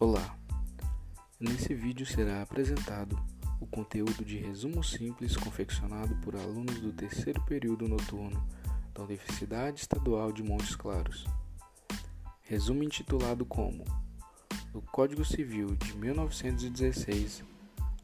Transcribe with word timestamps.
Olá! 0.00 0.38
Nesse 1.40 1.74
vídeo 1.74 2.06
será 2.06 2.40
apresentado 2.40 3.20
o 3.60 3.66
conteúdo 3.66 4.24
de 4.24 4.38
resumo 4.38 4.84
simples 4.84 5.36
confeccionado 5.36 6.14
por 6.18 6.36
alunos 6.36 6.80
do 6.80 6.92
terceiro 6.92 7.44
período 7.44 7.88
noturno 7.88 8.46
da 8.94 9.02
Universidade 9.02 9.80
Estadual 9.80 10.30
de 10.30 10.40
Montes 10.40 10.76
Claros. 10.76 11.26
Resumo 12.42 12.84
intitulado 12.84 13.44
como 13.44 13.82
Do 14.72 14.80
Código 14.82 15.24
Civil 15.24 15.74
de 15.74 15.96
1916 15.96 17.42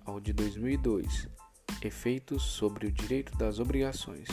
ao 0.04 0.18
de 0.18 0.32
2002 0.32 1.28
Efeitos 1.80 2.42
sobre 2.42 2.88
o 2.88 2.92
Direito 2.92 3.38
das 3.38 3.60
Obrigações. 3.60 4.26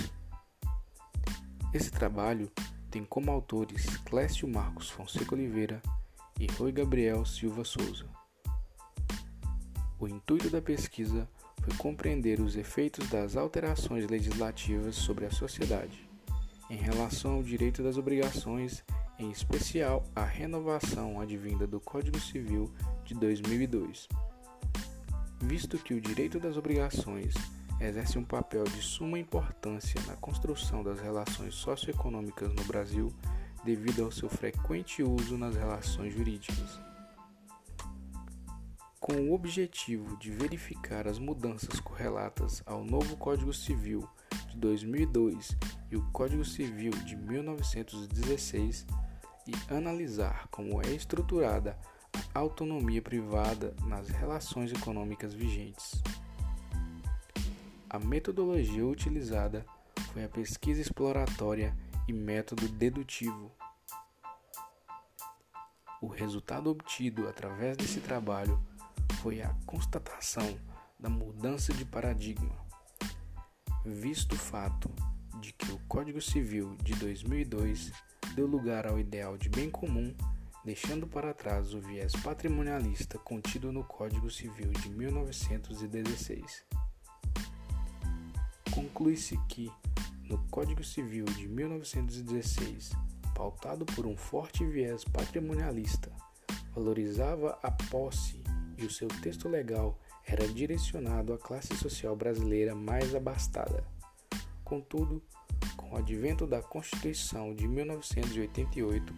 Esse 1.71 1.91
trabalho 1.91 2.51
tem 2.89 3.05
como 3.05 3.29
autores 3.29 3.97
Clécio 3.97 4.47
Marcos 4.47 4.89
Fonseca 4.89 5.35
Oliveira 5.35 5.79
e 6.41 6.47
Rui 6.57 6.71
Gabriel 6.71 7.23
Silva 7.23 7.63
Souza. 7.63 8.05
O 9.99 10.07
intuito 10.07 10.49
da 10.49 10.59
pesquisa 10.59 11.29
foi 11.61 11.71
compreender 11.77 12.39
os 12.39 12.55
efeitos 12.55 13.07
das 13.09 13.37
alterações 13.37 14.09
legislativas 14.09 14.95
sobre 14.95 15.27
a 15.27 15.29
sociedade, 15.29 16.09
em 16.67 16.77
relação 16.77 17.33
ao 17.33 17.43
direito 17.43 17.83
das 17.83 17.95
obrigações, 17.95 18.83
em 19.19 19.29
especial 19.29 20.03
a 20.15 20.25
renovação 20.25 21.21
advinda 21.21 21.67
do 21.67 21.79
Código 21.79 22.19
Civil 22.19 22.73
de 23.05 23.13
2002. 23.13 24.07
Visto 25.41 25.77
que 25.77 25.93
o 25.93 26.01
direito 26.01 26.39
das 26.39 26.57
obrigações 26.57 27.35
exerce 27.79 28.17
um 28.17 28.23
papel 28.23 28.63
de 28.63 28.81
suma 28.81 29.19
importância 29.19 30.01
na 30.07 30.15
construção 30.15 30.83
das 30.83 30.99
relações 30.99 31.53
socioeconômicas 31.53 32.51
no 32.51 32.63
Brasil, 32.63 33.13
devido 33.63 34.03
ao 34.03 34.11
seu 34.11 34.29
frequente 34.29 35.03
uso 35.03 35.37
nas 35.37 35.55
relações 35.55 36.13
jurídicas. 36.13 36.79
Com 38.99 39.13
o 39.13 39.33
objetivo 39.33 40.15
de 40.17 40.31
verificar 40.31 41.07
as 41.07 41.17
mudanças 41.17 41.79
correlatas 41.79 42.61
ao 42.65 42.83
novo 42.83 43.17
Código 43.17 43.53
Civil 43.53 44.07
de 44.49 44.57
2002 44.57 45.57
e 45.89 45.95
o 45.95 46.11
Código 46.11 46.45
Civil 46.45 46.91
de 46.91 47.15
1916 47.15 48.85
e 49.47 49.73
analisar 49.73 50.47
como 50.49 50.81
é 50.81 50.89
estruturada 50.91 51.77
a 52.33 52.39
autonomia 52.39 53.01
privada 53.01 53.75
nas 53.85 54.07
relações 54.09 54.71
econômicas 54.71 55.33
vigentes. 55.33 56.01
A 57.89 57.99
metodologia 57.99 58.85
utilizada 58.85 59.65
foi 60.13 60.23
a 60.23 60.29
pesquisa 60.29 60.79
exploratória 60.79 61.75
e 62.07 62.13
método 62.13 62.67
dedutivo. 62.67 63.51
O 66.01 66.07
resultado 66.07 66.69
obtido 66.69 67.27
através 67.27 67.77
desse 67.77 67.99
trabalho 67.99 68.59
foi 69.21 69.41
a 69.41 69.53
constatação 69.65 70.59
da 70.99 71.09
mudança 71.09 71.73
de 71.73 71.85
paradigma, 71.85 72.55
visto 73.85 74.33
o 74.33 74.37
fato 74.37 74.89
de 75.39 75.53
que 75.53 75.71
o 75.71 75.79
Código 75.87 76.21
Civil 76.21 76.75
de 76.83 76.93
2002 76.95 77.91
deu 78.35 78.47
lugar 78.47 78.87
ao 78.87 78.99
ideal 78.99 79.37
de 79.37 79.49
bem 79.49 79.69
comum, 79.69 80.15
deixando 80.63 81.07
para 81.07 81.33
trás 81.33 81.73
o 81.73 81.81
viés 81.81 82.13
patrimonialista 82.23 83.17
contido 83.17 83.71
no 83.71 83.83
Código 83.83 84.29
Civil 84.29 84.71
de 84.71 84.89
1916. 84.89 86.63
Conclui-se 88.73 89.37
que 89.49 89.71
no 90.31 90.37
Código 90.49 90.81
Civil 90.81 91.25
de 91.25 91.45
1916, 91.45 92.91
pautado 93.35 93.85
por 93.85 94.05
um 94.05 94.15
forte 94.15 94.65
viés 94.65 95.03
patrimonialista, 95.03 96.09
valorizava 96.73 97.59
a 97.61 97.69
posse 97.69 98.41
e 98.77 98.85
o 98.85 98.89
seu 98.89 99.09
texto 99.09 99.49
legal 99.49 99.99
era 100.25 100.47
direcionado 100.47 101.33
à 101.33 101.37
classe 101.37 101.75
social 101.75 102.15
brasileira 102.15 102.73
mais 102.73 103.13
abastada. 103.13 103.83
Contudo, 104.63 105.21
com 105.75 105.91
o 105.91 105.97
advento 105.97 106.47
da 106.47 106.61
Constituição 106.61 107.53
de 107.53 107.67
1988 107.67 109.13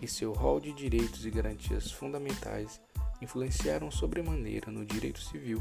e 0.00 0.06
seu 0.06 0.32
rol 0.32 0.60
de 0.60 0.72
direitos 0.72 1.26
e 1.26 1.30
garantias 1.30 1.90
fundamentais 1.90 2.80
influenciaram 3.20 3.90
sobremaneira 3.90 4.70
no 4.70 4.86
direito 4.86 5.20
civil 5.20 5.60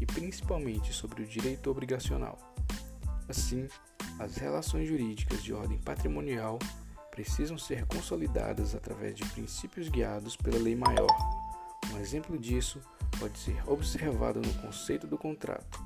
e 0.00 0.04
principalmente 0.04 0.92
sobre 0.92 1.22
o 1.22 1.26
direito 1.26 1.70
obrigacional. 1.70 2.36
Assim, 3.28 3.68
as 4.18 4.36
relações 4.36 4.88
jurídicas 4.88 5.42
de 5.42 5.52
ordem 5.52 5.78
patrimonial 5.78 6.58
precisam 7.10 7.56
ser 7.56 7.86
consolidadas 7.86 8.74
através 8.74 9.14
de 9.14 9.24
princípios 9.26 9.88
guiados 9.88 10.36
pela 10.36 10.58
lei 10.58 10.74
maior. 10.74 11.08
Um 11.92 11.98
exemplo 11.98 12.38
disso 12.38 12.80
pode 13.18 13.38
ser 13.38 13.56
observado 13.68 14.40
no 14.40 14.54
conceito 14.54 15.06
do 15.06 15.16
contrato, 15.16 15.82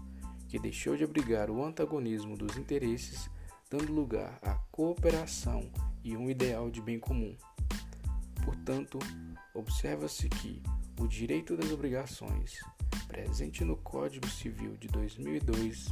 que 0.48 0.58
deixou 0.58 0.96
de 0.96 1.04
abrigar 1.04 1.50
o 1.50 1.62
antagonismo 1.62 2.36
dos 2.36 2.56
interesses, 2.56 3.28
dando 3.70 3.92
lugar 3.92 4.38
à 4.42 4.54
cooperação 4.70 5.70
e 6.02 6.16
um 6.16 6.30
ideal 6.30 6.70
de 6.70 6.80
bem 6.80 6.98
comum. 6.98 7.36
Portanto, 8.44 8.98
observa-se 9.54 10.28
que 10.28 10.62
o 10.98 11.06
direito 11.06 11.56
das 11.56 11.70
obrigações, 11.70 12.60
presente 13.06 13.64
no 13.64 13.76
Código 13.76 14.26
Civil 14.28 14.76
de 14.76 14.88
2002, 14.88 15.88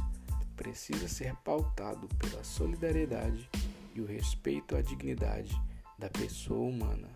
precisa 0.57 1.07
ser 1.07 1.33
pautado 1.37 2.09
pela 2.15 2.43
solidariedade 2.43 3.49
e 3.95 4.01
o 4.01 4.05
respeito 4.05 4.75
à 4.75 4.81
dignidade 4.81 5.55
da 5.97 6.09
pessoa 6.09 6.67
humana. 6.67 7.07